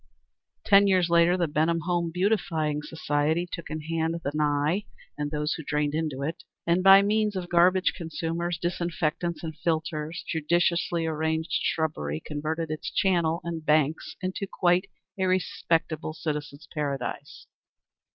Ten 0.65 0.87
years 0.87 1.11
later 1.11 1.37
the 1.37 1.47
Benham 1.47 1.81
Home 1.81 2.09
Beautifying 2.09 2.81
Society 2.81 3.45
took 3.51 3.69
in 3.69 3.81
hand 3.81 4.15
the 4.23 4.31
Nye 4.33 4.85
and 5.15 5.29
those 5.29 5.53
who 5.53 5.63
drained 5.63 5.93
into 5.93 6.23
it, 6.23 6.43
and 6.65 6.81
by 6.81 7.03
means 7.03 7.35
of 7.35 7.49
garbage 7.49 7.93
consumers, 7.95 8.57
disinfectants, 8.57 9.43
and 9.43 9.55
filters 9.59 10.25
and 10.25 10.31
judiciously 10.41 11.05
arranged 11.05 11.51
shrubbery 11.53 12.19
converted 12.19 12.71
its 12.71 12.89
channel 12.89 13.41
and 13.43 13.63
banks 13.63 14.15
into 14.21 14.47
quite 14.47 14.87
a 15.19 15.27
respectable 15.27 16.13
citizens' 16.15 16.67
paradise. 16.73 17.45